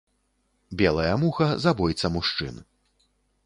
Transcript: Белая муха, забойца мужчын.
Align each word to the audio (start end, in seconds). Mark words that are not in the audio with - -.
Белая 0.81 1.11
муха, 1.23 1.47
забойца 1.67 2.09
мужчын. 2.17 2.55